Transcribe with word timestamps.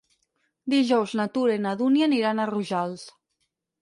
Dijous 0.75 1.13
na 1.21 1.27
Tura 1.37 1.57
i 1.57 1.61
na 1.67 1.75
Dúnia 1.83 2.07
aniran 2.11 2.43
a 2.43 2.49
Rojals. 2.55 3.05